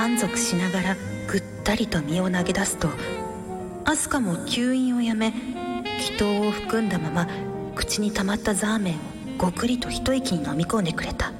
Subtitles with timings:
[0.00, 0.96] 満足しながら
[1.30, 2.88] ぐったりと身を投げ出すと
[3.84, 5.34] アスカも吸引をやめ
[6.00, 7.28] 気筒を含んだまま
[7.74, 8.96] 口に溜まったザーメンを
[9.36, 11.34] ごくりと一息に飲み込んでくれた。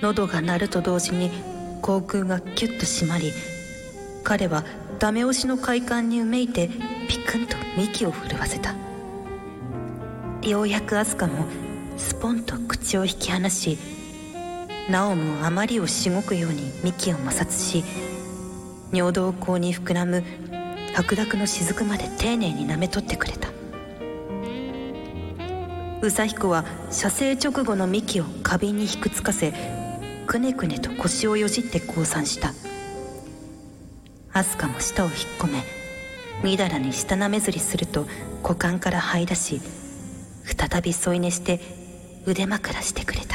[0.00, 1.30] 喉が鳴ると同時に
[1.82, 3.32] 口腔がキュッと締まり
[4.24, 4.64] 彼は
[4.98, 6.68] ダメ押しの快感にうめいて
[7.08, 8.74] ピクンと幹を震わせた。
[10.42, 11.46] ようやくアスカも
[11.96, 13.78] スポンと口を引き離し
[14.90, 17.84] なおもあまりをしごくように幹を摩擦し
[18.92, 20.24] 尿道口に膨らむ
[20.94, 23.48] 白濁の雫まで丁寧に舐め取ってくれた。
[26.02, 29.54] 宇佐彦は射精直後の幹を花瓶にひくつかせ
[30.26, 32.52] くねくねと腰をよじって降参した。
[34.32, 35.62] アスカも舌を引っ込め
[36.42, 38.06] みだらに舌なめずりすると
[38.42, 39.60] 股間から這い出し
[40.44, 41.60] 再び添い寝して
[42.26, 43.31] 腕枕してくれた。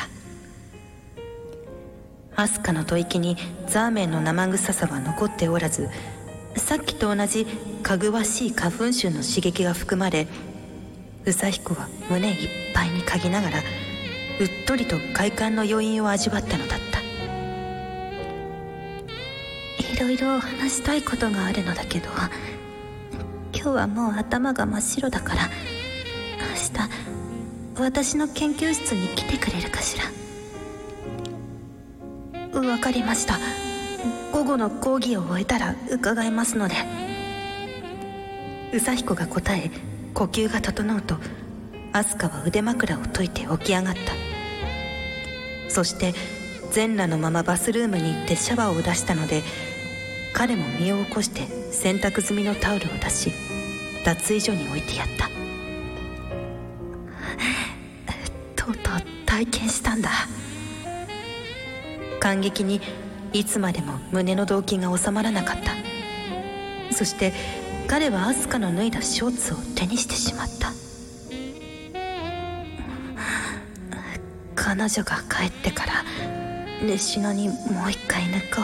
[2.39, 3.35] アスカの吐息に
[3.66, 5.89] ザーメンの生臭さは残っておらず
[6.55, 7.47] さっきと同じ
[7.81, 10.27] かぐわしい花粉臭の刺激が含まれ
[11.25, 16.97] 宇佐彦は胸いっぱいに嗅ぎながらうっとりと快感の余韻を味わったのだった。
[19.91, 22.08] いろいろ話したいことがあるのだけど
[23.52, 25.49] 今日はもう頭が真っ白だから
[26.38, 30.27] 明日私の研究室に来てくれるかしら。
[32.61, 33.39] わかりました。
[34.31, 36.75] 午後の講義を終えたら伺いますので。
[38.73, 39.72] 宇佐彦が答え
[40.14, 41.16] 呼吸が整うと
[41.94, 44.02] アスカは腕枕を解いて起き上がった。
[45.69, 46.14] そして
[46.71, 49.43] 全裸のままバスルームに行ってシャワーを出したので
[50.33, 53.32] 彼も身を起こして洗濯済みのタオルを出し
[54.03, 55.30] 脱衣所に置いてやった。
[58.55, 60.09] とうとう体験したんだ。
[62.20, 62.82] 感激に
[63.33, 65.73] いつまでも胸の動悸が収まらなかった。
[66.94, 67.33] そして
[67.88, 70.72] 彼はアスカの脱いだショーツを手にしてしまった。
[74.56, 76.04] 彼女が帰ってから
[76.83, 77.54] 熱しのにも
[77.88, 78.61] う一回抜こ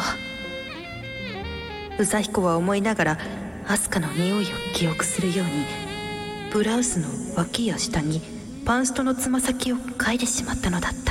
[1.97, 2.01] う。
[2.01, 3.17] 宇佐彦は思いながら
[3.67, 5.65] アスカの匂いを記憶するように
[6.51, 8.21] ブラウスの脇や下に
[8.65, 11.02] パンストのつま先を嗅いでしまったのだった。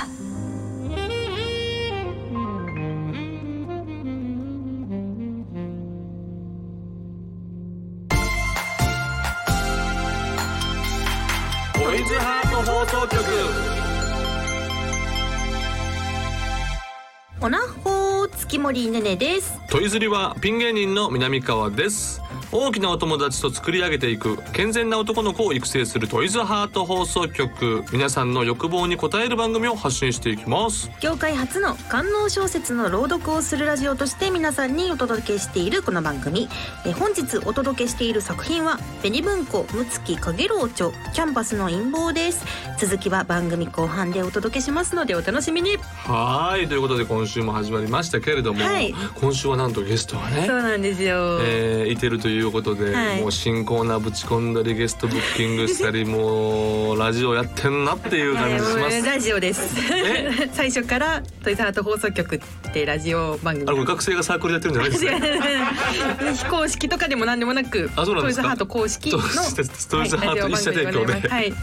[18.72, 19.60] リーねねです。
[19.68, 22.21] トイズリはピン芸人の南川です。
[22.54, 27.82] 大きなお友達と作り上げていく健全な男の子を育成するトイズハート放送局。
[27.92, 30.90] 皆さんの欲望に応える番組を発信していきます。
[31.00, 36.50] 業界初の官能小説の朗読をするラジオとして皆さんにお届けしているこの番組。
[36.84, 42.44] え本日お届けしている作品は紅文庫むつきかげろうちょキャンパスの陰謀です。
[42.78, 45.78] 続きは番組後半でお届けしますのでお楽しみに。
[46.04, 48.94] はいということで今週も始まりましたけれども、はい。
[49.14, 53.20] 今週はなんとゲストがねそうなんですよ、えーいてるということで、はい。
[53.20, 59.76] もう新コーナーぶち込んだりゲストブッキングしたりもうラジオやってんなっていう感じします、ラジオです。
[59.94, 60.48] え？
[60.52, 62.41] 最初からトイザハート放送局っ
[62.72, 63.69] てラジオ番組。
[63.70, 66.32] あの学生がサークルでやってるんじゃないですか？
[66.34, 68.42] 非公式とかでも何でもなくあそうなんですか？
[68.42, 69.31] トイズハート公式のトイ
[69.64, 71.12] ズトイズハート一社提供で。
[71.12, 71.54] はい、はい、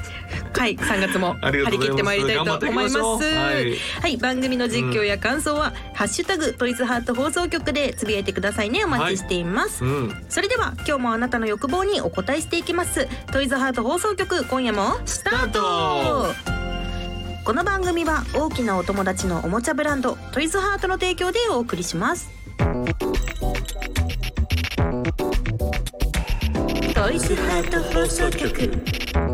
[0.54, 2.98] 3月も張り切ってまいりたいと思います。
[2.98, 8.84] はいはい、番組の実況や感想は、ハッシュタグトイズハート放送局でつぶやいてくださいね。
[8.86, 10.26] お待ちしています、うん。
[10.30, 13.08] それでは今日もあなたの欲望にお答えしていきます。
[13.32, 16.34] トイズハート放送局今夜もスタート。
[17.46, 22.30] この番組は大きなお友達のおもちゃブランドトイズハートの提供でお送りします。
[26.94, 29.29] トイズハート放送局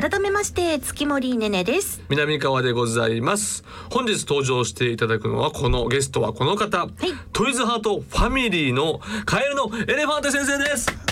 [0.00, 2.00] 改めまして月森ねねです。
[2.08, 3.64] 南川でございます。
[3.90, 6.90] 本日登場していただくのはこのゲストはこの方、い。
[7.32, 11.07] トイズハートファミリーのカエルのエレファンテ先生です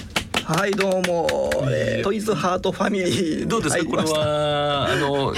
[0.47, 3.49] はいどうも、えートイズハートファミリー。
[3.49, 5.35] どうですか、これはあの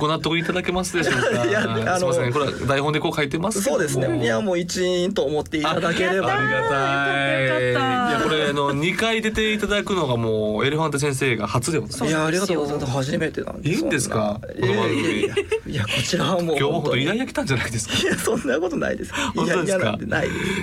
[0.00, 1.46] ご納得いただけますでしょうか？
[1.46, 1.62] いや
[1.94, 2.32] あのすみません。
[2.32, 4.20] これは台本でこう書いてますそうですね。
[4.20, 6.36] いやもう一員と思っていただければ。
[6.36, 7.70] ありがたい。
[7.70, 7.74] い
[8.14, 12.10] やこれあの2回出ていただくのがもうエレファント先生が初でもい。
[12.10, 12.92] やありがとうございます。
[12.92, 14.40] 初めてなんでいいんですか？
[14.42, 15.34] この番組いやいやいや
[15.68, 17.02] いやこちらはもう今日は本当に。
[17.04, 17.94] イヤイヤ来たんじゃないですか？
[17.96, 19.14] いやそんなことないです。
[19.14, 19.96] 本当ですか？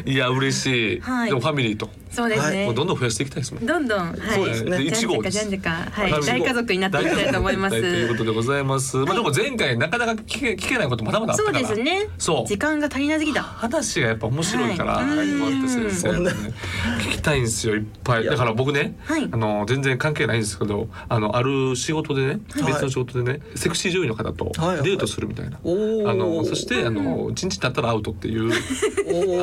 [0.05, 1.29] いや嬉しい、はい。
[1.29, 1.89] でもファミリーと。
[2.11, 4.17] そうですね、もうどんどん増やしていきたいですもんどんどんはい。
[4.35, 4.77] そうですね。
[4.77, 6.11] で一号じゃんじゃかはい。
[6.11, 12.07] はい大家族になっていきたいと思いますということでございます、まあでも前回なかなか聞け聞けないことまだまだあったそうですね。
[12.17, 12.47] そう。
[12.47, 15.69] 時間が足りなすぎた話がやっぱ面白いから、はい。
[15.69, 18.25] 先生聞きたいんですよいっぱい。
[18.25, 19.29] だから僕ね、はい。
[19.31, 22.73] あの全然関係ないんですけどあのある仕事でねはい。
[22.73, 28.51] 別の仕事でね、セクシー女優の方とデートするみたいな、あのそしてあの一日経ったらアウトっていう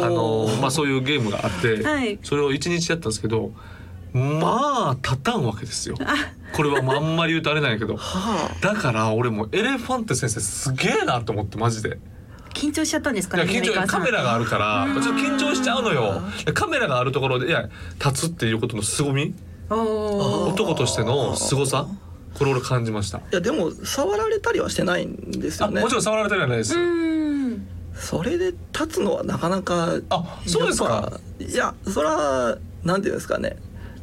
[0.05, 2.19] あのまあそういうゲームがあって、はい。
[2.23, 3.53] それを一日やったんですけど
[4.13, 5.97] まあ立たんわけですよ。
[6.53, 7.97] これはあんまり言うとあれなんやけど。
[7.97, 11.99] はだから俺もエレファント先生すげえなと思ってマジで。
[12.53, 16.21] 緊張しちゃったんですかいや緊張カメラがあるからちょっと緊張しちゃうのよ。
[16.53, 17.71] カメラがあるところでいや
[18.05, 19.35] 立つっていうことの凄み？
[19.71, 21.87] 男としての凄さ？
[22.35, 23.19] これ俺感じました。
[23.19, 25.81] いやでも触られたりはしてないんですあよね。
[25.81, 26.79] もちろん触られたりはないです。
[26.79, 27.67] うん。
[27.95, 31.11] それで立つのはなかなかあそうですか。
[31.39, 33.57] いやそれはなんていうんですかね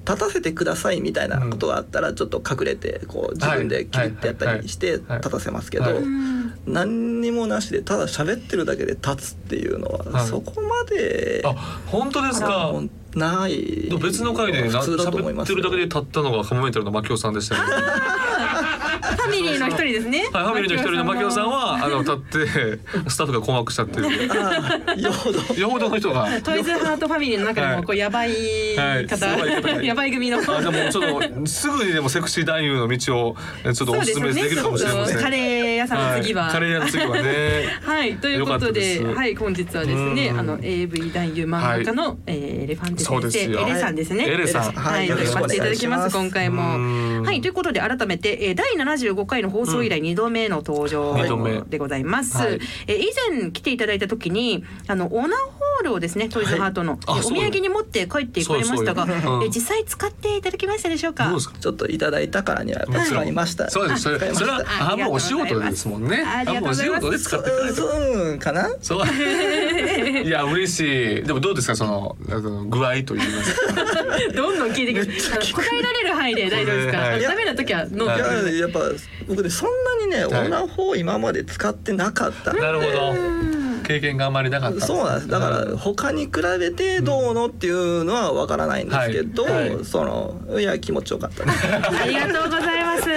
[0.08, 5.18] 立たせてくださいみたいなことがあったらちょっと隠れてこう自分でキュッてやったりしてはい。
[5.20, 6.04] 立たせますけどはい。
[6.66, 10.28] 何にもなしでただ喋ってるだけで立つっていうのははい。
[10.28, 11.54] そこまであ
[11.88, 12.74] 本当ですか？
[13.16, 13.88] ない。
[13.90, 17.62] でも別の回でな普通だと思います喋ってるだけで立ったのがカモメンタルの牧雄さんでしたね。
[19.10, 20.20] ファミリーの一人ですね。
[20.32, 24.08] はい、ファミリーの一人の牧雄さんはあの立ってスタッフが困惑しちゃってる。
[24.08, 25.40] ああよほど。
[25.56, 26.28] よほどの人が。
[26.42, 28.30] トイズハートファミリーの中ではいもこうやばい
[28.76, 29.08] はい。
[29.08, 30.40] 方、やばい方が やばい組の。
[30.40, 35.20] あでもちょっとすぐにでもセクシー男優の道をえちょっとお勧めできるかもしれません。
[35.20, 37.66] カレー屋さんの次は、い、カレー屋の次はね。
[37.82, 40.40] はい、ということで、はい、本日はですね、うん。
[40.40, 44.26] あの AV 男優漫画家の、えーエレファンテ先生、エレさんですね。
[44.28, 44.72] エレさん。
[44.72, 46.16] はい、呼ばせていただきます。
[46.16, 46.56] 今回うん。
[46.56, 47.24] も。
[47.24, 51.16] はい、ということで改めて、えー、第75回の放送以来2度目の登場
[51.70, 52.38] でございます。
[52.38, 52.60] はい。
[52.88, 61.26] えー以前来ていただいた時に、あのオナホールをですね、トイズハートの、あえーお土産に持って帰っていかれましたが、そうそううんえー実際使っていただきましたでしょうか？
[61.30, 61.58] どうですか？
[61.60, 64.02] ちょっといただいたからには使いましたそうです。
[64.04, 66.24] それ使いましたそれはあもうお仕事ですもんね。
[66.26, 68.30] ありがとうございますもうお仕事で使ってくれる。
[68.32, 68.70] うんかな？
[68.82, 69.06] そう。
[70.26, 71.24] いや嬉しい。
[71.24, 73.74] でもどうですかそのあの具合と言いますか？
[74.36, 75.54] どんどん聞いてきます。
[75.54, 76.98] 答えられる範囲で大丈夫ですか？
[77.00, 78.80] はいダメな時はノはいいートややっぱ
[79.28, 83.69] 僕ねそんなにね、はいオナホを今まで使ってなかったなるほど。
[83.90, 84.86] 経験があままりなかった。
[84.86, 91.54] そうなんですだから他に比べてどうのっていうのはわからないんですけど、はいはいそのいや気持ちよかったね
[92.02, 93.10] ありがとうございます。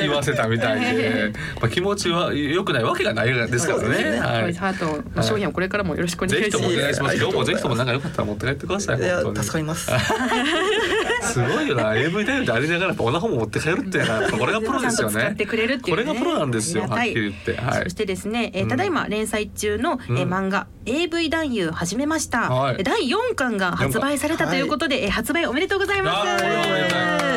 [0.00, 4.10] 言わせたみたいで、 まあ気持ちは良くないわけがないですからね。
[4.10, 4.54] ねはい。
[4.54, 6.58] ハートの商品をこれからもよろしくお願いします。
[6.58, 7.16] ぜひともお願いします。
[7.16, 8.98] 今日もぜひともなんかよかったら持って帰ってください。
[9.00, 9.90] いや助かります
[11.22, 11.94] すごいよな。
[11.94, 15.14] AV タイムでありながらやっぱオナホも持って帰るっていうのはやっぱこれがプロですよね。
[15.14, 16.04] ちゃんと使ってくれるっていうね。
[16.04, 17.56] これがプロなんですよはっきり言って。
[17.56, 17.82] はい。
[17.84, 22.82] そしてですね、えただいま連載中の、え漫画 AV 男優始めました、はい。
[22.82, 26.24] 第4巻が発売されたということで、えー発売おめでとうございま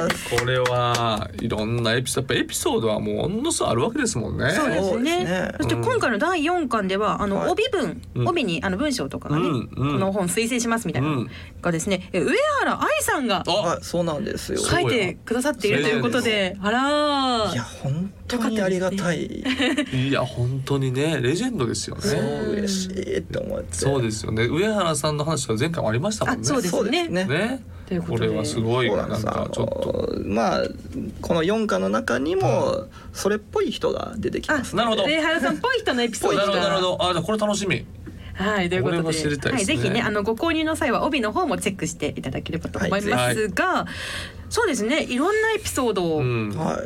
[0.10, 0.36] す。
[0.38, 4.52] これはいろんなエピソードやっぱエピソードはもうものすごいあるわけですもんね。
[4.52, 5.52] そうですね。
[5.58, 7.50] そして今回の第4巻ではあのはい。
[7.52, 8.28] 帯文、うん。
[8.28, 9.70] 帯にあの文章とかがね、うんうん。
[9.70, 11.30] この本推薦しますみたいなのうん
[11.62, 14.60] がですね、えー上原愛さんがあはいそうなんですよ。
[14.60, 17.54] 書いてくださっているということであらー。
[17.54, 19.26] いや本当にありがたい。
[19.94, 23.74] いや本当にねレジェンドですよそうね嬉しいって思って。
[23.74, 24.46] そうですよね。
[24.46, 26.42] 上原さんの話は前回もありましたもんね。
[26.42, 27.08] あそうですね。
[27.08, 27.64] ね。
[27.88, 29.30] というこれはすごいなんんです。
[29.30, 30.14] あちょっと。
[30.18, 30.64] のまあ
[31.22, 35.06] この4巻の中にもそれっぽい人が出てきますなるほど。
[35.06, 36.46] 上原さんっぽい人のエピソードが。
[36.46, 37.10] なるほどなるほど。
[37.10, 37.86] あじゃあこれ楽しみ
[38.36, 39.52] はい、ということで、ね。
[39.52, 43.86] はい、ぜひね、あのご購入の際は帯の方もチェックしていただければと思いますが、
[44.50, 46.24] そうですね、いろんなエピソードを、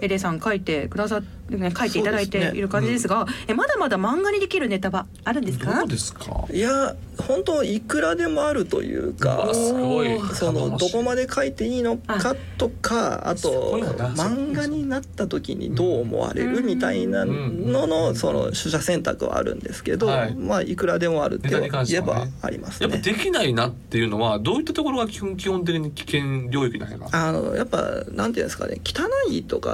[0.02, 1.22] エレさん書いてくださ
[1.58, 5.80] ね書いていただいている感じですが、えまだまだ漫画にできるネタはあるんですか？
[5.80, 5.88] どう？
[5.88, 6.46] ですか？
[6.52, 10.20] いや本当いくらでもあるといううかわすごい。
[10.34, 13.80] そのどこまで書いていいのかとかあと
[14.16, 20.36] 漫画になった時にどう思われるみたいなののその取捨選択はあるんですけど、はい。
[20.36, 22.90] まあいくらでもあるって言えばありますね。
[22.90, 27.08] やっぱできないなっていうのはどういったところが基本基本的に危険領域なんやな。
[27.12, 29.70] あのやっぱなんていうんですかね汚いとか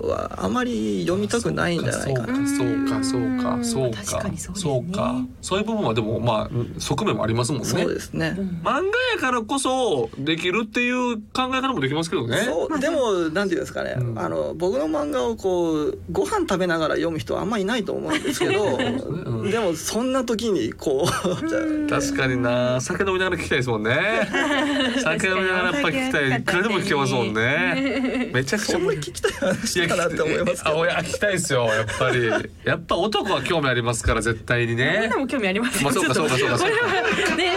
[0.00, 2.46] はあまり読みたくないんじゃないかな。
[2.46, 4.20] そうかそうかそうか確そうか。
[4.20, 4.54] そうですね。
[4.56, 5.14] そうか。
[5.40, 7.68] そういう部分はでもまあ側面もありますもんね。
[7.68, 8.82] そうですね、漫画や
[9.20, 12.38] からこそできるっていう考え方もできますけどね。
[12.38, 14.18] そうでもなんていうんですかね、うん。
[14.18, 19.50] あの僕の漫画をこうご飯食べながら読む人はあんまりいないと思うんですけど、 うん。
[19.50, 22.80] でもそんな時にこう確かにな。
[22.80, 24.28] 酒飲みながら聞きたいですもんね。
[25.02, 26.40] 酒飲みながらやっぱ聞きたい。
[26.40, 28.30] いくらでも聞けますもんね。
[28.32, 29.32] めちゃくちゃ聞きたい。
[29.40, 32.26] 話かなって思いますけどや聞きたいですよやっぱり。
[32.64, 35.06] やっぱ男は興味ありますから絶対にみね。
[35.06, 35.90] んなも興味ありますよ。
[35.90, 36.58] まあそうかそうかそうか。
[36.58, 37.49] これはね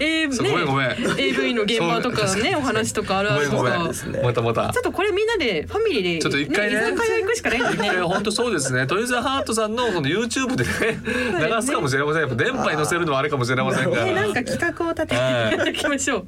[0.00, 8.86] えそうごめんごめん AV の現場とかねお話とかあるあるとかですねまたまたちょっとこれみんなでファミリーでちょっと一回ね居酒屋行くしかないんでね本当そうですね。
[8.86, 11.00] トイズハートさんのこの YouTube でね
[11.48, 12.22] 流すかもしれません。
[12.22, 14.04] やっぱ電波に乗せるのはあれかもしれませんから。
[14.04, 16.24] ねなんか企画を立てていただきましょう。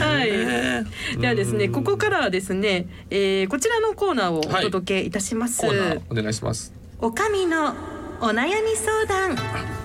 [0.00, 0.30] はい。
[1.20, 5.60] ではですね、ここからはですね、えー、こちらのコーナーをお届けいたします。
[5.60, 6.72] コーナーお願いします。
[7.00, 7.74] おかみの
[8.20, 9.83] お悩み相談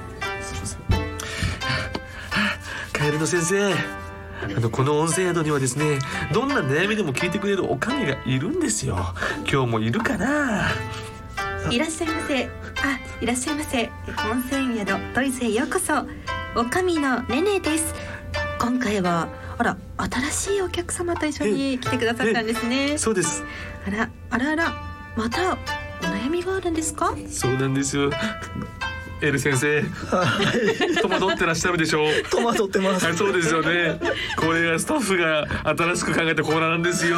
[3.00, 3.74] カエルの先生。
[3.74, 6.00] あのこの温泉宿にはですね
[6.34, 8.98] どんな悩みでも聞いてくれるおかみがいるんですよ。
[9.50, 10.68] 今日もいるかな？
[11.72, 12.46] いらっしゃいませ。
[12.46, 12.50] あ
[13.22, 13.90] いらっしゃいませ。
[14.30, 15.94] 温泉宿トイズへようこそ。
[16.60, 17.96] おかみのねねです。
[18.60, 22.98] 今回はあら新しいお客様と一緒に来てくださったんですね。
[22.98, 23.46] そうです。
[23.88, 24.74] あらあらあら
[25.16, 25.56] またお
[26.02, 27.16] 悩みがあるんですか？
[27.30, 28.10] そうなんですよ
[29.22, 29.84] エル先生
[31.02, 34.00] 戸惑ってらっしゃるでしょう戸惑ってますはい、そうですよね。
[34.38, 37.18] これがスタッフが新しく考えたコーナーなんですよ。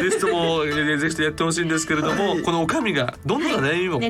[0.00, 4.00] ゲストもえーぜひとやってほしいんですけれども、このおかみがどんな悩みも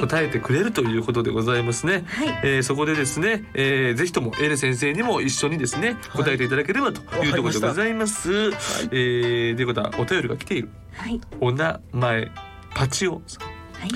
[0.00, 2.04] 答えてくれるということでございますね。
[2.06, 8.30] はいえーそこでですね、えーぜひともエレ先生にも一緒にですね答えていただければというところでございます。
[8.92, 10.68] えーということはお便りが来ている。
[10.94, 12.30] はいお名前
[12.74, 13.42] パチオさん。
[13.44, 13.48] は
[13.86, 13.90] い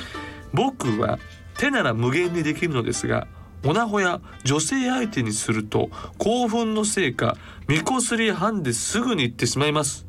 [0.52, 1.18] 僕は
[1.60, 3.26] 手なら無限にできるのですが
[3.66, 7.36] オナホや女性相手にすると興奮のせいか
[7.68, 10.06] みこすりハンですぐに行ってしまいます。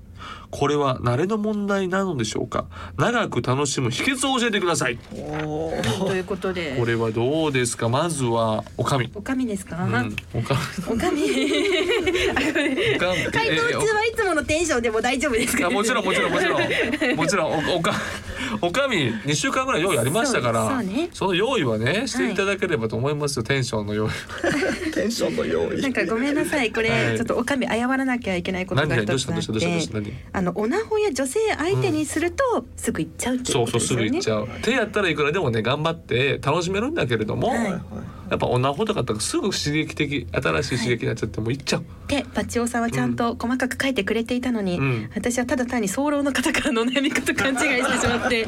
[0.52, 2.66] これは慣れの問題なのでしょうか？
[2.98, 4.98] 長く楽しむ秘訣を教えてください。
[4.98, 6.76] ということで。
[6.78, 7.90] これはどうですか？
[7.90, 10.56] まずはおかみ、おかみですか、うん、おか
[10.88, 11.24] おかみ。
[11.24, 13.32] おかみ。
[13.32, 17.16] 回答中はいつものテンションでも大丈夫ですか、あもちろんもちろんもちろん。
[17.16, 17.94] もちろん おおか
[18.62, 24.10] おかみ2週間ぐらい用意ありましたからそうその用意はねしていただければと思いますよ、テンションの用意。
[24.94, 25.82] テンションの用意。
[25.82, 26.72] なんかごめんなさい。
[26.72, 27.16] これ、はい。
[27.16, 29.32] ちょっとおかみ謝らなきゃいけないことがう一つあっした？
[29.32, 29.54] どうした？
[29.54, 29.70] どうした？
[29.70, 30.02] どうした？
[30.02, 30.41] て何？
[30.42, 34.48] あのオナホや女性相手にすると、すぐ行っちゃうっていうそうそうすことですよね。
[34.48, 34.62] ぐ行っちゃう。
[34.64, 37.82] 手やったらいくらでもね頑張って楽しめるんだけれども、はい
[38.32, 45.10] やっぱ女ほとかだったらすぐ刺激的新しい刺激になっちゃってもう行っちゃう、でバチオさんはちゃんと細かく書いてくれていたのに、うん。
[45.14, 48.46] 私はただ単に早漏の方からのお悩み方勘違いしてしまって。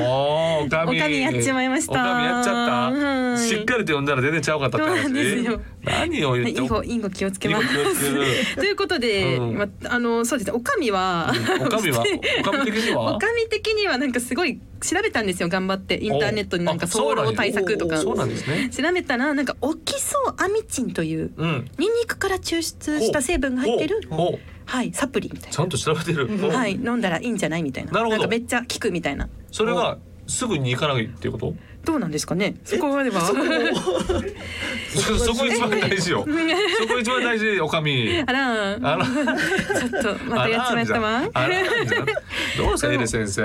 [0.00, 0.98] おーおかみ。
[0.98, 1.92] やっちまいました。
[1.92, 5.60] おかみやっちゃった、はいしっかりと読んだら全然ちゃうかったって話そうなんですよ。
[5.84, 7.66] 何を言ってインゴインゴ気をつけます。
[8.56, 9.56] ということで、うん。
[9.56, 10.56] まあのそうですね。
[10.56, 11.66] おかみは、うん。
[11.66, 12.02] おかみは？
[12.42, 13.14] おかみ的には？
[13.14, 15.98] おかみ的にはなんかすごい調べたんですよ頑張って。
[16.02, 17.98] インターネットになんか早漏対策とか。
[17.98, 18.70] そうなんですね。
[18.70, 21.70] 調べたらなんかオキソアミチンといううん。
[21.78, 24.00] ニンニクから抽出した成分が入ってる
[24.66, 27.92] はいサプリみたいちゃんと調べてる、な、はい飲んだらいいんじゃないみたいな。
[27.92, 28.18] なるほど。
[28.18, 29.28] んかめっちゃ効くみたいな。
[29.50, 31.54] それがすぐに行かないっていうこと？
[31.84, 32.56] どうなんですかね？
[32.64, 33.20] そこまでは？
[33.22, 33.32] そ
[35.18, 36.26] そこ一番大事よ。
[36.78, 38.22] そこ一番大事おかみ。
[38.26, 42.06] あらあらちょっとまたやっちまったわあらんじゃん。
[42.06, 42.12] ど
[42.68, 42.92] うですか？
[42.92, 43.42] エレ先生。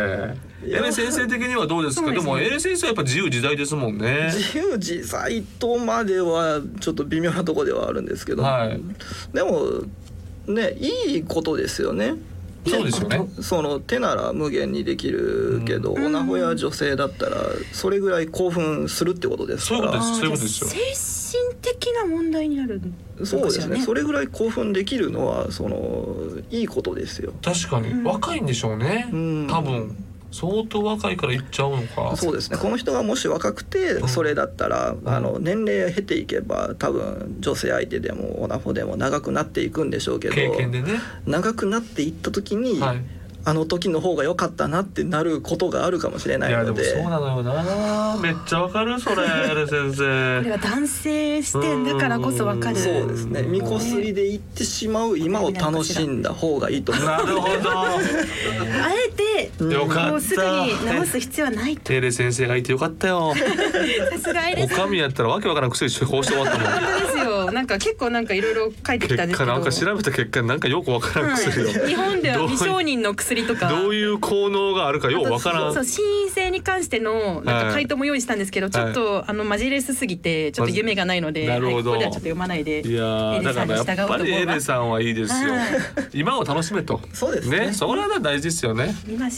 [0.67, 2.11] エレ先生的にはどうですか？
[2.11, 4.29] でもエレ先生はやっぱ自由自在ですもんね。
[4.33, 8.81] 自由自在とまではちょっと微妙なところではあるんですけど、はい。
[9.33, 9.83] でも
[10.47, 12.15] ねいいことですよね。
[12.67, 13.27] そうですよね。
[13.41, 17.37] その手なら無限にできるけど、オナホや女性だったら
[17.71, 20.15] それぐらい興奮するってことですかそういうことらです。
[20.15, 20.69] そういうことですよ。
[20.69, 22.81] 精神的な問題になる
[23.23, 23.81] そうですね。
[23.81, 26.15] それぐらい興奮できるのはその
[26.49, 27.33] いいことですよ。
[27.43, 28.03] 確かに。
[28.03, 29.09] 若いんでしょうね。
[29.11, 29.47] うん。
[29.49, 29.95] 多分
[30.35, 32.17] 相当若いから行っちゃうのか。
[32.17, 32.57] そうですね。
[32.57, 40.99] この人がもし若くてそれだったら、あの年齢を経ていけば多分女性相手でもオナホでも長くなっていくんでしょうけど経験でね。
[41.25, 43.14] 長くなっていった時に、はい
[43.47, 47.43] あの時の方が良かったなってなることがあるかもしれないいやでのでもそうなのよ。
[47.43, 49.15] なめっちゃわかるそれ。
[49.15, 52.75] 先これ生は男性視点だからこそわかる。
[52.77, 53.43] そうですね。
[53.43, 57.05] 見こすりで行ってしまう今を楽しんだ方がいいと思う。
[57.05, 57.47] なるほ
[58.83, 61.83] あえてどよかっもうすぐに直す必要はないと。
[61.83, 63.33] たエレ先生がいてよかったよ。
[64.11, 64.79] さすがエレさん。
[64.79, 66.71] おかみやったらわけわからん薬処方して終わったもん。
[66.71, 67.34] 本当ですよ
[67.65, 69.45] なんか結構なんかいろいろ書いてきたんですけど。
[69.45, 73.69] 結果なんか調べた結果なんかよくわからん薬を、はい、日本では未承認の薬とか。
[73.69, 75.73] どういう効能があるかようわからん。
[75.73, 81.93] そう心因性に関してのなんか回答も用意したんですけど、ちょっと、あのマジレスすぎてちょっと夢がないので、なるほど。
[81.93, 81.99] はい。
[81.99, 82.87] ここではちょっと読まないで。
[82.87, 85.67] いやーだからやっぱりエレさんはいいですよ、はい。
[86.13, 87.01] 今を楽しめと。
[87.13, 87.73] そうですね。
[87.73, 88.93] それは大事ですよね。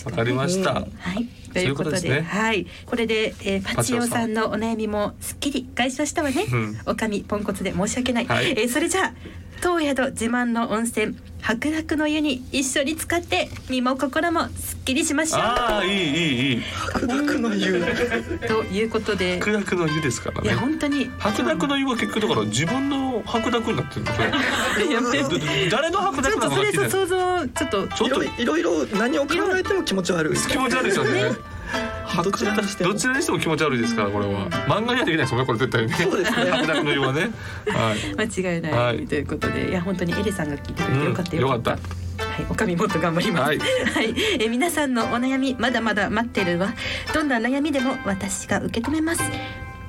[0.05, 0.81] わかりました、うんは
[1.15, 1.29] い、
[1.63, 2.21] ということでね。
[2.21, 6.45] はい、これで、えー、パチオさんのお悩みもすっきり解消したわね。
[6.51, 6.79] うん。
[6.85, 8.25] おかみポンコツで申し訳ない。
[8.25, 8.51] はい。
[8.51, 9.13] えーそれじゃあ
[9.61, 16.61] 当宿自慢の温泉白濁の湯に一緒に使って身も心もすっきりしましょああいいいいいい。
[16.61, 17.77] 白濁の湯。
[17.77, 18.39] う。
[18.47, 21.09] ということで、白濁の湯ですからいやね本当に。
[21.19, 25.23] 白濁の湯は結局だから自分の白濁になってるんですねやめて。
[25.23, 25.39] どど
[25.71, 27.87] 誰の白ちょ濁なのっとそれ想像ちょっと。
[27.87, 30.37] ちょっといろいろ何を考えても気持ち悪い。
[30.37, 31.56] 気持ち悪いですよね
[32.23, 37.31] どちらにしてもどちらにしても気持ち悪いですからこれは漫画にはできないですもんねこれ絶対にねそうですね白濁の湯はね
[37.67, 41.71] はい間違いない、はいということでいや本当にエレさんが聞いてくれてよかったうんよかった。
[42.17, 43.41] はい、おかみもっと頑張ります。
[43.41, 43.53] はは
[44.01, 46.73] いい、え皆さんのお悩みまだまだ待ってるわ。
[47.13, 49.21] どんな悩みでも私が受け止めます。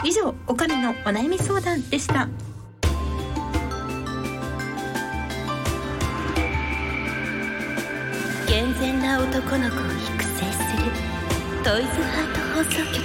[0.05, 2.29] 以上、おかみのお悩み相談でした。
[8.47, 10.18] 健全な男の子
[11.69, 13.05] トイズハート放送局。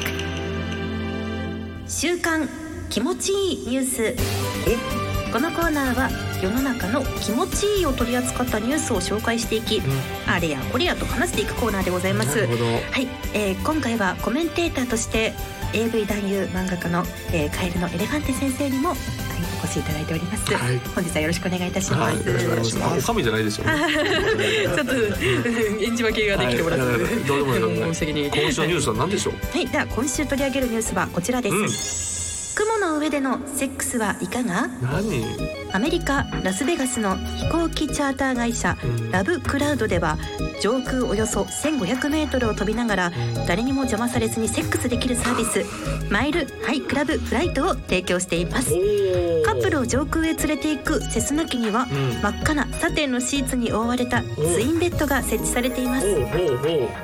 [1.85, 2.47] 週刊
[2.89, 4.15] 気持ちいいニュース。
[5.33, 6.09] このコーナーは
[6.41, 9.81] 世の中の気持ちいいを取り扱ったニュースを紹介していき、
[10.25, 12.39] あれやこれやと話していくコーナーでございます。
[12.39, 12.49] はい、
[13.33, 15.33] えー今回はコメンテーターとして
[15.73, 17.03] AV 男優漫画家の、
[17.33, 18.97] えーカエルのエレファンテ先生にも、はい、
[19.63, 20.79] お越しいただいております、はい。
[20.93, 22.99] 本日はよろしくお願いいたします、はい、よろしくお願いします。
[22.99, 23.73] おかみじゃないですよね。
[24.63, 24.93] ちょっっと
[25.83, 28.43] 演じ分けができておらず、はいいやいやどうでもいいどうでもいい申し訳ない。
[28.43, 29.33] 今週のニュースは何でしょう？
[29.51, 32.12] はい、では今週取り上げるニュースはこちらです、うん
[32.55, 34.67] 雲の上でのセックスはいかが？
[34.81, 35.25] 何？
[35.73, 39.11] アメリカラスベガスの飛行機チャーター会社うん。
[39.11, 40.17] ラブクラウドでは
[40.61, 43.11] 上空およそ1500メートルを飛びながら
[43.47, 45.65] 誰にも邪魔されずにセックスできるサービス
[46.11, 48.69] マイルハイクラブフライトを提供しています
[49.45, 56.05] カップルを上空へ連れて行くセスナ機にはうん真っ赤なサテンのシーツに覆われたツインベッドが設置されています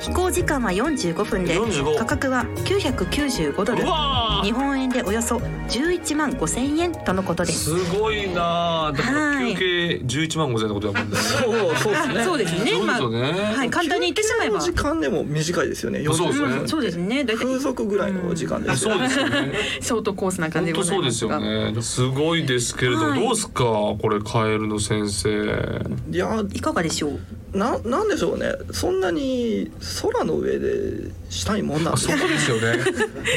[0.01, 3.75] 飛行時間は45分で45価格は995ドう。
[3.77, 3.83] ル
[4.43, 7.45] 日本円でおよそ11万5千円とのことー。
[7.47, 8.91] ですすごいなあ。
[8.91, 9.59] だからはい休
[9.99, 11.15] 憩十一万五千円のことだもんね。
[11.15, 12.71] そうそうですねそうですね。
[12.71, 13.31] そうですよね。
[13.55, 14.59] はい、簡単に言ってしまえば。
[14.59, 17.23] 時間でも短いですよねそうですね40分そうですね。
[17.23, 19.53] 大体風俗ぐらいの時間ですよそうですよね。
[19.79, 21.61] ショートコースな感じ本当そうですでございますが。
[21.67, 21.81] よね。
[21.81, 23.63] すごいですけれど、はいどうですか？
[23.63, 25.29] これカエルの先生。
[26.11, 27.09] いやいかがでしょ
[27.53, 27.57] う？
[27.57, 32.83] ななんでしょうねそんなに空の上でしたいもんなんそこですよね。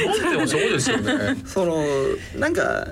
[0.06, 1.36] 思ってもそうですよね。
[1.44, 1.76] その
[2.38, 2.88] なんか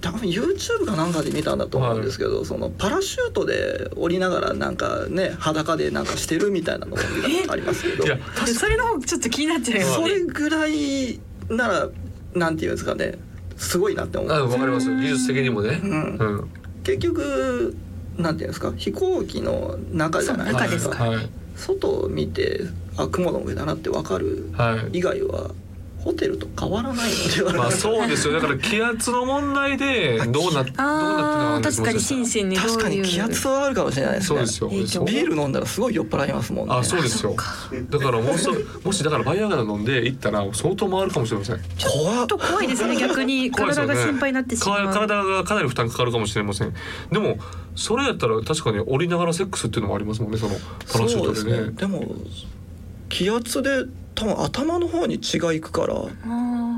[0.00, 10.32] 多分 YouTube かなんかで見たんだと思うんですけど、そのパラシュートで降りながらなんかね裸でなんかしてるみたいなのを見たことありますけどいやそれの方ちょっと気になっちゃいますそれね。
[10.32, 11.88] ぐらいなら
[12.34, 13.18] なんていうんですかね
[13.58, 14.96] すごいなって思うあわかりますよ。
[14.96, 15.78] 技術的にもね。
[15.82, 16.50] うんうん。
[16.82, 17.76] 結局
[18.22, 21.04] なんていうんですか飛行機の中じゃないですか。
[21.04, 21.28] はい。
[21.56, 22.60] 外を見て
[22.96, 24.98] あ雲の上だなってわかるはい。
[24.98, 25.50] 以外は
[26.02, 27.52] ホテルと変わらないのでは。
[27.52, 28.34] まあそうですよ。
[28.34, 32.70] だから気圧の問題でどうなどうなってた確かに心身にどういう。
[32.70, 34.46] 確かに気圧はあるかもしれないですね。
[34.46, 35.04] そうですよ。
[35.04, 36.74] ビール飲んだらすごい酔っ払いますもんね。
[36.74, 37.36] あそうですよ。
[37.90, 38.48] だからもし
[38.84, 41.60] もしだからバイアガラ飲んで行ったら相当回るかもしれません。
[41.76, 42.96] ちょっと怖いですね。
[42.96, 43.50] 逆に。
[43.50, 44.86] 体が心配になってしまう。
[44.86, 46.74] か体がかなり負担かかるかもしれません。
[47.12, 47.38] でも
[47.76, 50.54] それやったら確かに降りながらセックスっていうのもありますもんねその
[50.92, 51.56] パラシュートでね。
[51.56, 52.14] そうですでも
[53.10, 55.94] 気圧で多分頭の方に血がいくから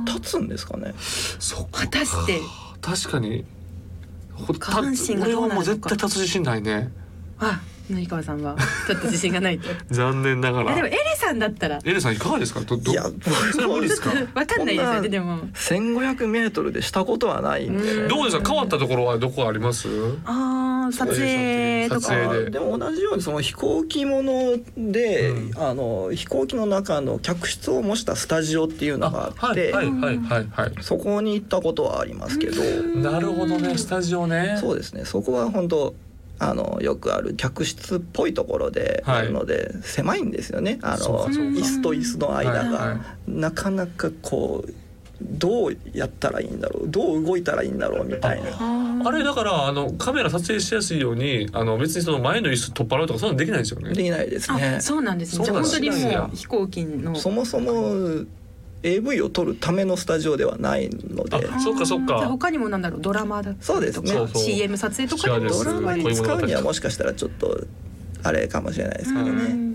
[0.06, 0.94] 立つんですかね。
[0.98, 1.82] そっか。
[1.82, 2.40] 果たして。
[2.80, 3.44] 確かに。
[4.34, 5.54] ほ下半身が俺はどうなるのか。
[5.56, 6.90] もう絶対立つ自信ないね。
[7.38, 8.56] あ、ぬ川さんは。
[8.86, 9.68] ちょっと自信がないと。
[9.70, 10.70] い 残念ながら。
[10.70, 11.78] やでもエレさんだったら。
[11.84, 12.60] エレさんいかがですか？
[12.60, 13.04] どどいや
[13.52, 14.10] それは無理ですか？
[14.34, 15.08] わかんないですよね。
[15.08, 15.38] でも。
[15.54, 17.92] 1500メートルでしたことはないんで。
[18.02, 18.08] うん。
[18.08, 18.48] どうですか？
[18.50, 19.88] 変わったところはどこあります？
[20.24, 20.32] ああ、
[20.90, 22.14] 撮影とか。
[22.50, 25.62] でも同じようにその飛行機もので、うん。
[25.62, 30.72] あの飛行機の中の客室を模したスタジオっていうのがあってはいはいはいはいはい。
[30.80, 32.62] そこに行ったことはありますけど、
[32.96, 34.56] なるほどねスタジオね。
[34.60, 35.04] そうですね。
[35.04, 35.94] そこは本当
[36.38, 39.18] あのよくある客室っぽいところではい。
[39.18, 40.78] あるので、狭いんですよね。
[40.82, 43.00] あの椅子と椅子の間が、はいはい。
[43.28, 44.74] なかなかこう
[45.22, 46.88] どうやったらいいんだろう？
[46.88, 48.04] どう動いたらいいんだろう？
[48.04, 48.50] みたいな。
[49.04, 53.94] あれだからあのカメラ撮影しやすいようにあの別にその前の椅子取っ払うとかそういうのできないんですよね。
[53.94, 54.76] できないですね。
[54.76, 55.44] あ、そうなんですね。
[55.44, 57.14] じゃ本当にねもう飛行機の。
[57.14, 58.24] そもそも
[58.82, 61.48] AV を撮るためのスタジオではないので。
[61.48, 62.18] あそっかそっか。
[62.18, 63.00] じゃあ他にもなんだろう？
[63.00, 64.12] ドラマだったりとかそうですね。
[64.12, 64.42] そうそう。
[64.42, 67.64] CM 撮影とかでもドラマに使うにはもしかしたらちょっと
[68.24, 69.71] あれかもしれないですけどうねん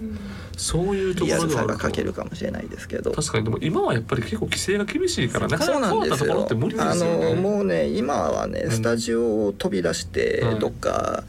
[0.57, 3.11] そういうところではが欠けるかもしれないですけど。
[3.11, 6.41] 確かにでも今はやっぱり結構規制が厳しいからなかそうなんですよ。
[6.45, 8.71] って無理ですよあのねもうね今はねうん。
[8.71, 10.59] スタジオを飛び出してうん。
[10.59, 11.23] どっか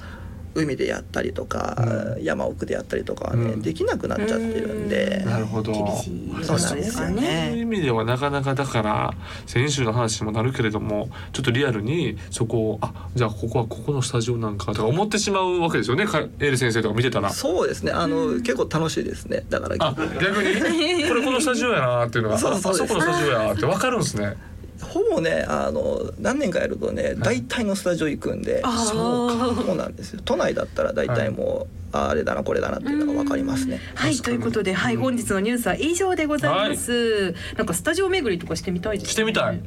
[0.59, 3.62] 海でやったりとか、山奥でやったりとかはね、うん。
[3.62, 5.73] できなくなっちゃってるんで、なるほど。
[5.73, 6.44] 厳しい。
[6.44, 7.59] そうなんですよそういうね。
[7.59, 9.14] 意味ではなかなかだから
[9.47, 16.07] 先週の話にもなるけれどもちょっとリアルにそこをあじゃあここはここのスタジオなんかとか思ってしまうわけですよね。
[16.07, 17.31] かエール先生とか見てたら。
[17.31, 17.92] そうですね。
[17.92, 19.44] あの、結構楽しいですね。
[19.49, 21.05] だからあ逆に？
[21.09, 24.37] これこのスタジオやなっていうのがあそうそうあそこのスタジオやってわかるんですね。
[24.83, 29.64] ほぼねあの何年かやるとね大体のスタジオ行くんで、あー。
[29.67, 30.21] そうなんですよ。
[30.25, 33.81] 都内だったら大体もう、ああれだなこれだなっていうのが分かりますね。
[33.95, 35.01] はいということで、はい、うん。
[35.01, 37.35] 本日のニュースは以上でございます。
[37.57, 39.12] なんかスタジオ巡りとかしてみたいです、ね。
[39.12, 39.61] してみたい。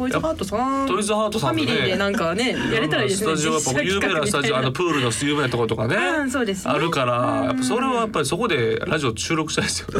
[0.00, 0.86] トイズハートさん。
[0.86, 3.36] トイズハートさんファミリーでなんかね、やれたらいいですね。
[3.36, 9.88] スタジオやっぱ有名なスタジオあのプールの有名なところとかね、うんそうですねあるからやっぱそれはやっぱりそこでラジオ収録したいですよ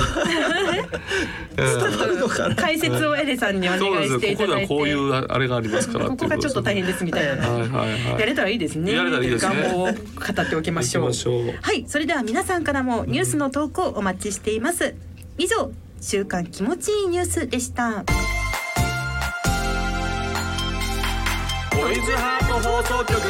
[2.57, 4.55] 解説をエレさんにお願いしていただて。
[4.55, 7.47] はいこういうあれがありますからここがちょっと大変ですみたいな。
[7.47, 7.87] はいはいは
[8.17, 8.93] いやれたらいいですね。
[8.93, 9.95] やれたらいいですね願望を語っ
[10.49, 11.13] ておきましょう。
[11.61, 14.95] はい、それでは皆さんからもニュースの投稿をお待ちしています。
[15.39, 18.05] 以上、週刊気持ちいいニュースでした。
[21.71, 23.21] トイズハート放送局。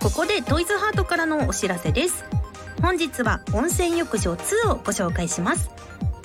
[0.00, 2.24] ここでトイズハートからのお知らせです。
[2.82, 5.70] 本日は温泉浴場2をご紹介します。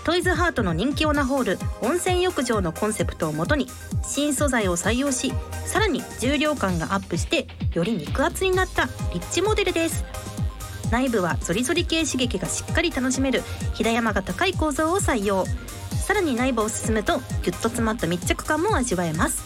[0.04, 3.68] トイズハートの人気オナホール温泉浴場のコンセプトをもとに
[4.06, 5.32] 新素材を採用し
[5.66, 10.04] さらに重量感がアップしてより肉厚になったリッチモデルです。
[10.92, 13.42] 内部はゾリゾリ系刺激がしっかり楽しめる
[13.74, 15.46] 平山が高い構造を採用。
[16.04, 19.44] さらに内部を進むとギュッと詰まった密着感も味わえます。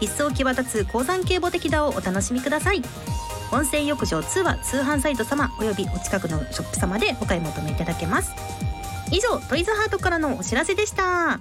[0.00, 2.82] 一層際立つ鉱山系ボテキダをお楽しみください。
[3.52, 8.30] 温泉浴場2は通販サイト様およびお近くのショップ様でお買い求めいただけます。
[9.10, 11.40] 以上トイズハートからのお知らせでした。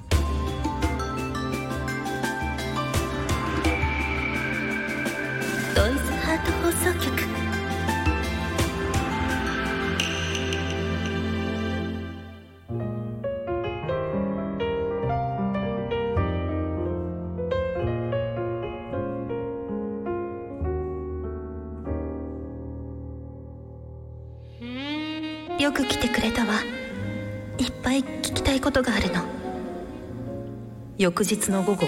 [30.99, 31.87] 翌日の午後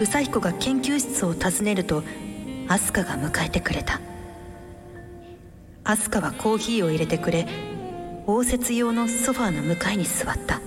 [0.00, 2.02] 宇佐彦が研究室を訪ねると
[2.68, 4.00] アスカが迎えてくれた。
[5.84, 7.46] アスカはコーヒーを入れてくれ
[8.26, 10.62] 応接用のソファーの向かいに座った。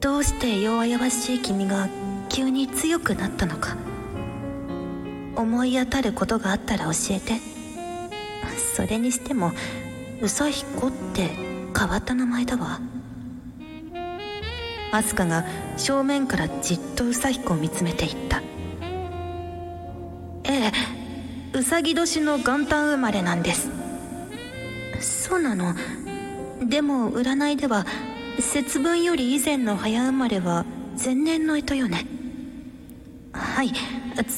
[0.00, 1.90] どうして弱々しい君が
[2.30, 3.76] 急に強くなったのか
[5.36, 7.34] 思い当たることがあったら教えて。
[8.74, 9.52] それにしても
[10.20, 11.28] 宇佐彦って
[11.78, 12.80] 変わった名前だわ。
[14.90, 15.44] アスカが
[15.76, 18.42] 正面からじっと宇佐彦を見つめていった。
[20.44, 20.72] ええ
[21.52, 23.70] うさぎ年の元旦生まれなんです。
[25.00, 25.74] そうなの。
[26.66, 27.86] でも占いでは
[28.40, 30.64] 節分より以前の早生まれは
[31.02, 32.06] 前年の干支よね。
[33.32, 33.72] はい。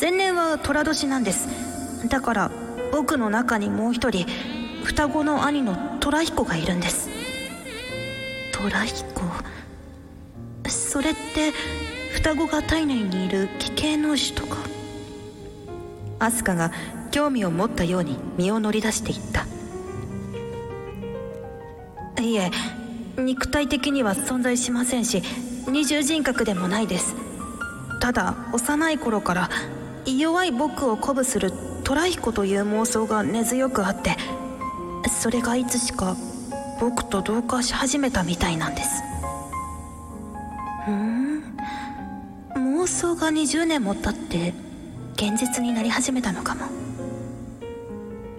[0.00, 2.08] 前年は寅年なんです。
[2.08, 2.50] だから
[2.92, 4.26] 僕の中にもう一人
[4.84, 7.08] 双子の兄の虎彦がいるんです。
[8.52, 9.22] 虎彦？
[10.70, 11.52] それって
[12.12, 14.58] 双子が体内にいる奇形脳種とか？
[16.18, 16.72] アスカが
[17.10, 19.46] 興味を持ったように身を乗り出していった。
[22.22, 22.50] いえ
[23.16, 25.22] 肉体的には存在しませんし
[25.66, 27.14] 二重人格でもないです。
[28.00, 29.50] ただ幼い頃から
[30.06, 31.52] 弱い僕を鼓舞する
[31.84, 34.16] 虎彦という妄想が根強くあって
[35.08, 36.16] それがいつしか
[36.80, 39.09] 僕と同化し始めたみたいなんです。
[40.84, 41.42] ふん
[42.54, 44.54] 妄想が20年も経って
[45.14, 46.66] 現実になり始めたのかも。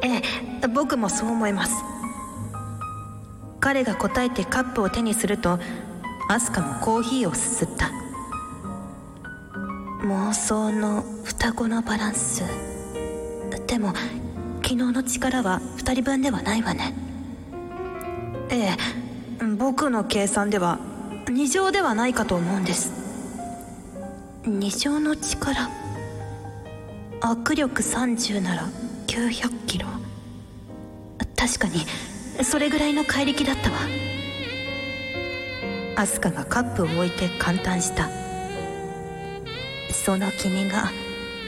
[0.03, 0.21] え
[0.63, 1.73] え僕もそう思います。
[3.59, 5.59] 彼が答えてカップを手にすると
[6.29, 7.91] アスカもコーヒーをすすった。
[10.03, 12.43] 妄想の双子のバランス。
[13.67, 13.93] でも
[14.63, 16.93] 昨日の力は2人分ではないわね。
[18.49, 20.79] ええ僕の計算では
[21.31, 22.91] 2乗ではないかと思うんです。
[24.43, 25.69] 2乗の力。
[27.21, 28.69] 握力30なら
[29.07, 29.87] 900キロ。
[31.37, 31.85] 確かに
[32.43, 33.77] それぐらいの怪力だったわ。
[35.95, 38.09] アスカがカップを置いて感嘆した。
[39.93, 40.91] その君が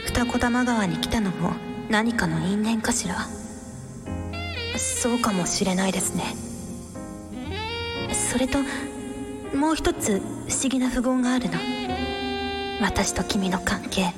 [0.06, 1.52] 二子玉川に来たのも
[1.90, 3.16] 何かの因縁かしら。
[4.78, 6.34] そうかもしれないですね。
[8.14, 8.58] それと
[9.54, 11.54] もう一つ不思議な符号があるの。
[12.80, 14.12] 私と君の関係。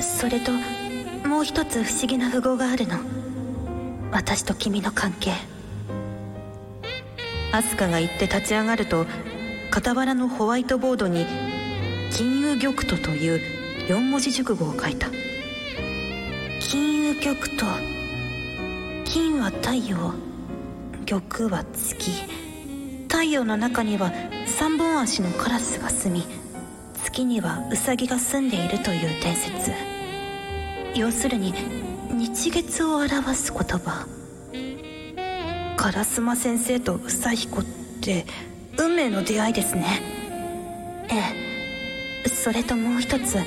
[0.00, 0.50] それと
[1.26, 2.98] もう一つ不思議な符号があるの。
[4.10, 5.34] 私と君の関係。
[7.52, 9.06] アスカが言って立ち上がると
[9.72, 11.24] 傍らのホワイトボードに
[12.10, 13.40] 「金融玉兎」という
[13.86, 15.08] 4文字熟語を書いた。
[16.60, 17.66] 金融玉兎
[19.04, 20.12] 金は太陽。
[21.06, 22.35] 玉は月。
[23.16, 24.12] 太陽の中には
[24.58, 26.26] 3本足のカラスが住み
[27.02, 29.72] 月にはウサギが住んでいるという伝説。
[30.94, 31.54] 要するに
[32.10, 34.06] 日月を表す言葉。
[35.78, 37.64] 烏丸先生と宇佐彦っ
[38.02, 38.26] て
[38.76, 40.02] 運命の出会いですね。
[41.08, 42.28] ええ。
[42.28, 43.38] それともう一つ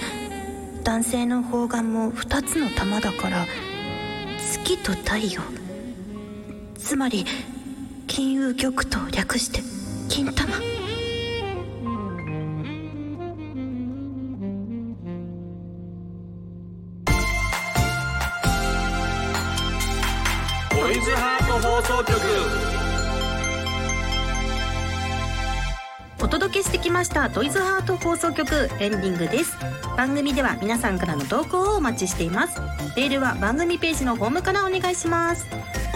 [0.83, 3.45] 男性の方眼も2つの玉だから
[4.39, 5.43] 月と太陽。
[6.75, 7.23] つまり
[8.19, 9.61] 金融玉と略して
[10.09, 10.51] 金玉。
[10.51, 10.61] ト
[20.91, 22.19] イズハート放送局。
[26.21, 29.55] お届けしてきましたトイズハート放送局エンディングです。
[29.95, 32.59] 番組では皆さんからの投稿をお待ちしています。
[32.99, 35.45] メールは番組ページのホームからお願いします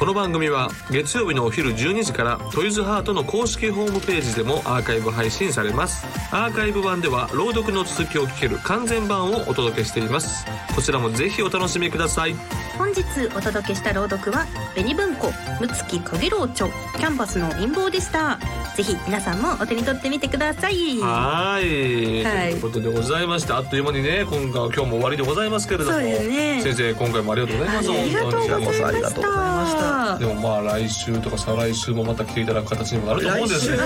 [0.04, 6.06] この番組は月曜日のお昼12時からトイズハートの公式ホームページでもアーカイブ配信されます。
[6.30, 10.46] アーカイブ版では朗読の続きを聞ける完全版をお届けしています。
[10.76, 12.36] こちらもぜひお楽しみください。
[12.78, 13.04] 本日
[13.36, 15.32] お届けした朗読は紅文庫
[15.62, 18.40] むつきかげろう著キャンバスの陰謀でした。
[18.76, 21.00] ぜひ皆さんもお手に取ってみてください。
[21.00, 22.24] はい。
[22.24, 22.50] はい。
[22.52, 25.98] ということでございましてあっという間にね今回今日も終わりでございますけれども。
[26.00, 26.62] ね。
[26.62, 27.90] 先生今回もありがとうございます。
[27.90, 28.88] ありがとうございました。
[28.88, 30.18] ありがとうございました。
[30.18, 33.78] でもまあ来週とか再来週もまた来ていただく形にもなると思うんですよ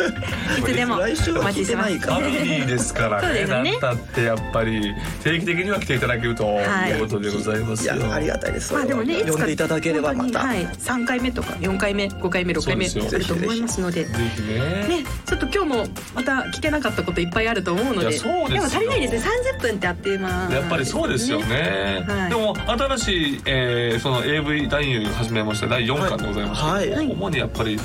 [0.58, 1.98] いつでも来週はお待ちしてます。
[1.98, 3.44] 来てないかファミリーですからね。
[3.44, 6.92] ねなんたってやっぱり定期的には来ていただけるとはい。
[6.92, 8.72] いうことでございますいよ、やありがたいです。
[8.72, 14.04] まあでもねいつか呼んでいただければまた、はい、3回目とか4回目5回目6回目あると思いますので。
[14.04, 14.58] ぜひね。
[15.00, 18.10] ね、ちょっと今日もまた聞けなかったこといっぱいあると思うので。
[18.10, 18.62] いやそうですよ。
[18.62, 19.30] も足りないですね。
[19.56, 22.04] 30分ってあっという間やっぱりそうですよね。
[22.06, 22.30] はい。
[22.30, 25.66] でも新しい、えーその AV 男優始めました。
[25.66, 27.06] 第4巻でございましたけど、はい。
[27.10, 27.78] 主にやっぱり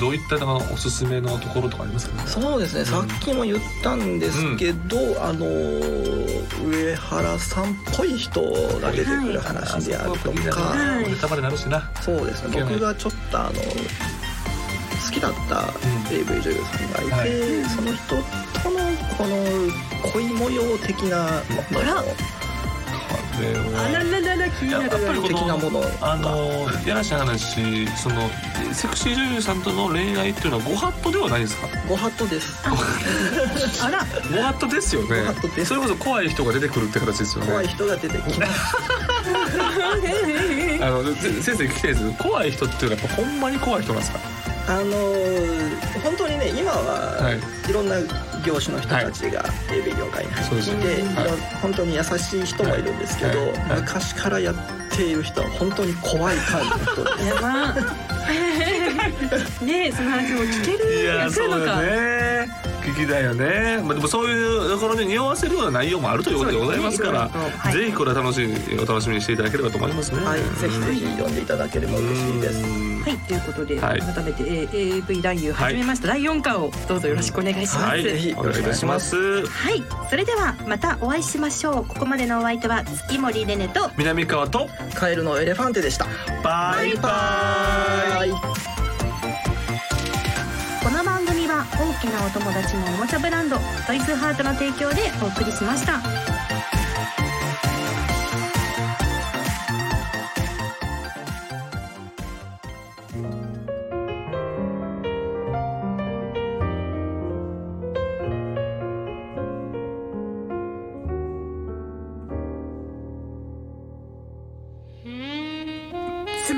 [0.00, 2.28] どういったのがおすすめのところとかありますかね。
[2.28, 5.46] そうですね、さっきも言ったんですけど、あの
[6.64, 8.42] 上原さんっぽい人
[8.80, 11.08] が出てくる話であるとか、はい。
[11.10, 11.90] ネタバレになるしな。
[12.00, 12.60] そうですね。
[12.62, 13.58] 僕がちょっとあの好
[15.10, 15.72] きだった
[16.12, 17.64] AV 女優さんがいて、はい。
[17.64, 18.16] その人
[18.62, 18.78] との
[19.16, 21.80] この恋模様的なもの
[23.38, 24.04] あらこれあらは。
[24.20, 24.84] ららら気になる。
[24.84, 28.28] やっぱりこののあのやらしい話その
[28.72, 31.68] セクシー女優さんとの恋愛っていうのはご法度ではないですか？
[31.88, 32.54] ご法度です。
[33.84, 34.06] あら。
[34.30, 35.22] ご法度ですよね。
[35.64, 37.50] それこそ怖い人が出てくるって形ですよね。
[37.50, 38.76] 怖い人が出てきます
[40.80, 44.20] あのぜ先生聞きたいです怖い人っていうのはやっぱほんまに怖い人なんですか？
[44.68, 44.92] あの
[46.02, 47.38] 本当にね今は、はい。
[47.70, 47.96] い、ろんな
[48.44, 51.60] 業種の人たちが AV 業界に入ってきて、はい。
[51.62, 53.52] 本当に優しい人もいるんですけど、はい。
[53.52, 53.80] はい。
[53.80, 54.54] 昔からやっ
[54.94, 57.04] ている人は本当に怖い感じの人。
[57.04, 57.74] で すやば。
[59.64, 62.68] ねえその話も聞けるいや来そうだるのかね。
[62.82, 67.72] 聞きだよね、まあ、でもそういうところに匂わせるような内容もあるということでございますからねはい。
[67.74, 70.24] ぜひこれは楽しみお楽しみにしていただければと思いますね。
[70.24, 72.87] はい、ぜひぜひ読んでいただければ嬉しいです。
[73.12, 74.00] うんはいということで、はい。
[74.00, 78.02] 改めて、えー AV 男優始めました、第4巻をどうぞよろしくお願いします、はい。
[78.02, 79.46] ぜひお願いいたします。
[79.46, 81.86] はい、それではまたお会いしましょう。
[81.86, 86.06] ここまでのお相手は月森レネと南川とカエルのエレファンテでした。
[86.42, 88.32] バイバイイ。
[90.82, 96.37] この番組は大きなお友達のおもちゃブランドトイズハートの提供でお送りしました。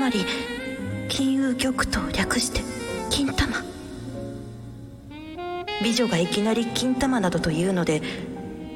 [0.01, 0.25] まり
[1.09, 2.61] 金融玉と略して
[3.11, 3.63] 金玉。
[5.83, 8.01] 美女がいきなり金玉などというので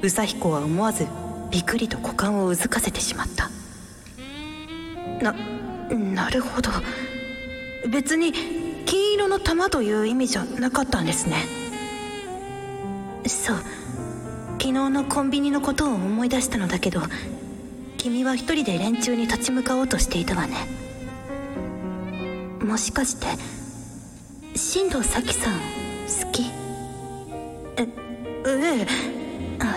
[0.04, 1.08] 宇佐彦は思わず
[1.50, 3.50] びくりと股間をうずかせてしまった。
[5.24, 5.34] な
[5.90, 6.70] なるほど。
[7.90, 8.32] 別に
[8.86, 11.38] 金色の玉という意味じゃなかったんですね。
[13.26, 13.58] そう。
[14.60, 17.02] 昨日のコンビニのことを思い出したのだけど
[17.98, 20.75] 君は一人で連中に立ち向かおうとしていたわね。
[22.66, 23.28] もしかして
[24.56, 25.60] 新藤咲さん好
[26.32, 26.44] き？
[27.78, 27.88] え
[28.48, 28.88] ええ。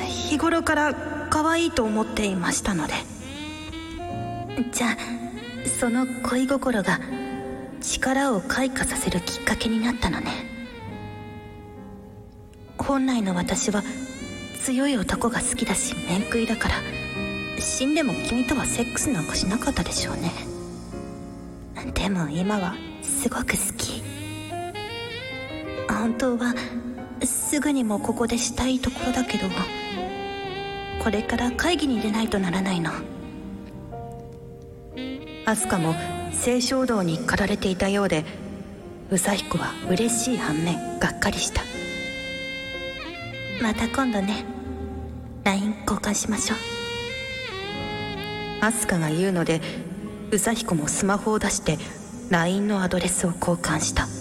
[0.07, 0.95] 日頃から
[1.31, 2.95] 可愛いと思っていましたので。
[4.73, 4.97] じゃあ
[5.79, 6.99] その恋心が
[7.81, 10.31] 力を開花させるきっかけになったのね。
[12.79, 13.83] 本来の私は
[14.63, 16.75] 強い男が好きだし面食いだから
[17.59, 20.31] 死んでも君とはセックスなんかしなかったでしょうね
[21.95, 24.03] でも今はすごく好き。
[25.89, 26.55] 本当は
[27.25, 29.47] すぐにもここでしたいところだけど
[31.03, 32.91] これから会議に出ないとならないの。
[35.45, 35.95] アスカも
[36.33, 38.25] 性衝動に駆られていたようで
[39.11, 41.63] 宇佐彦は嬉しい反面がっかりした。
[43.63, 44.45] また今度ね。
[45.45, 46.59] LINE 交換しましょう。
[48.61, 49.61] アスカが言うので
[50.31, 51.79] 宇佐彦もスマホを出して
[52.31, 54.18] LINE のアドレスを交換した。